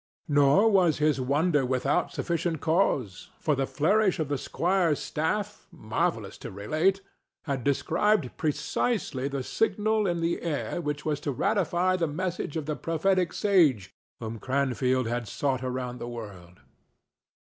Nor 0.27 0.67
was 0.71 0.97
his 0.97 1.21
wonder 1.21 1.63
without 1.63 2.11
sufficient 2.11 2.59
cause, 2.59 3.29
for 3.39 3.53
the 3.53 3.67
flourish 3.67 4.17
of 4.17 4.29
the 4.29 4.37
squire's 4.39 4.97
staff, 4.99 5.67
marvellous 5.71 6.39
to 6.39 6.49
relate, 6.49 7.01
had 7.43 7.63
described 7.63 8.35
precisely 8.35 9.27
the 9.27 9.43
signal 9.43 10.07
in 10.07 10.19
the 10.19 10.41
air 10.41 10.81
which 10.81 11.05
was 11.05 11.19
to 11.19 11.31
ratify 11.31 11.97
the 11.97 12.07
message 12.07 12.57
of 12.57 12.65
the 12.65 12.75
prophetic 12.75 13.31
sage 13.31 13.93
whom 14.19 14.39
Cranfield 14.39 15.05
had 15.05 15.27
sought 15.27 15.61
around 15.63 15.99
the 15.99 16.09
world. 16.09 16.61